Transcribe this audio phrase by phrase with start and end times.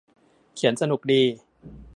[0.55, 1.21] เขียนสนุกดี